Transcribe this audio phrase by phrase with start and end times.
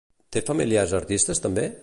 [0.35, 1.73] Té familiars artistes també?